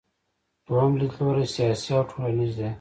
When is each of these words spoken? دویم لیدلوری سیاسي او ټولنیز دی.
دویم 0.65 0.93
لیدلوری 0.99 1.45
سیاسي 1.55 1.89
او 1.97 2.03
ټولنیز 2.09 2.51
دی. 2.57 2.69